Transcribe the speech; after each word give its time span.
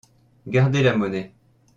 Gardez 0.47 0.81
la 0.81 0.95
monnaie. 0.97 1.31